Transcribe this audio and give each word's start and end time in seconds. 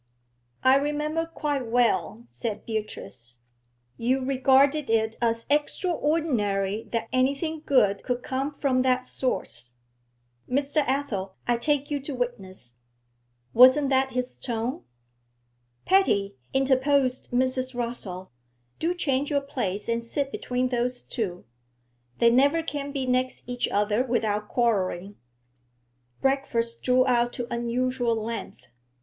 'I 0.63 0.77
remember 0.77 1.27
quite 1.27 1.67
well,' 1.67 2.25
said 2.31 2.65
Beatrice; 2.65 3.41
'you 3.97 4.19
regarded 4.25 4.89
it 4.89 5.15
as 5.21 5.45
extraordinary 5.47 6.89
that 6.91 7.07
anything 7.13 7.61
good 7.63 8.01
could 8.01 8.23
come 8.23 8.55
from 8.55 8.81
that 8.81 9.05
source, 9.05 9.73
Mr. 10.49 10.77
Athel, 10.87 11.35
I 11.47 11.55
take 11.57 11.91
you 11.91 11.99
to 11.99 12.15
witness, 12.15 12.77
wasn't 13.53 13.89
that 13.91 14.13
his 14.13 14.35
tone?' 14.35 14.85
'Patty,' 15.85 16.33
interposed 16.51 17.29
Mrs. 17.29 17.75
Rossall, 17.75 18.31
'do 18.79 18.95
change 18.95 19.29
your 19.29 19.41
place 19.41 19.87
and 19.87 20.03
sit 20.03 20.31
between 20.31 20.69
those 20.69 21.03
two; 21.03 21.45
they 22.17 22.31
never 22.31 22.63
can 22.63 22.91
be 22.91 23.05
next 23.05 23.43
each 23.45 23.67
other 23.69 24.01
without 24.03 24.47
quarrelling.' 24.47 25.17
Breakfast 26.21 26.81
drew 26.81 27.05
out 27.05 27.31
to 27.33 27.45
unusual 27.53 28.15
length. 28.15 28.65